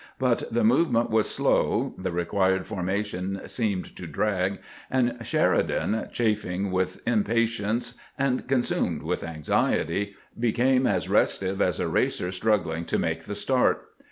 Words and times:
But 0.17 0.51
the 0.51 0.63
movement 0.63 1.11
was 1.11 1.29
slow, 1.29 1.93
the 1.95 2.11
re 2.11 2.25
quired 2.25 2.65
formation 2.65 3.39
seemed 3.45 3.95
to 3.97 4.07
drag, 4.07 4.57
and 4.89 5.15
Sheridan, 5.21 6.07
chafing 6.11 6.71
with 6.71 7.03
impatience 7.07 7.99
and 8.17 8.47
consumed 8.47 9.03
with 9.03 9.23
anxiety, 9.23 10.15
became 10.39 10.87
as 10.87 11.07
restive 11.07 11.61
as 11.61 11.79
a 11.79 11.87
racer 11.87 12.31
struggling 12.31 12.83
to 12.85 12.97
make 12.97 13.25
the 13.25 13.35
start. 13.35 13.89